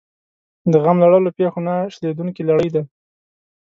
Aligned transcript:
د 0.71 0.73
غم 0.83 0.97
لړلو 1.03 1.35
پېښو 1.37 1.59
نه 1.67 1.75
شلېدونکې 1.93 2.41
لړۍ 2.49 2.69
ده. 2.75 2.83